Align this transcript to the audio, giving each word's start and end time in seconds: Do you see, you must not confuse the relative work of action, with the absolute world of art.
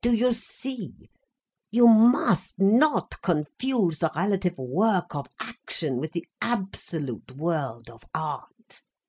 Do 0.00 0.14
you 0.14 0.32
see, 0.32 1.10
you 1.72 1.88
must 1.88 2.54
not 2.60 3.20
confuse 3.20 3.98
the 3.98 4.12
relative 4.14 4.56
work 4.56 5.12
of 5.12 5.26
action, 5.40 5.96
with 5.98 6.12
the 6.12 6.24
absolute 6.40 7.32
world 7.32 7.90
of 7.90 8.04
art. 8.14 8.82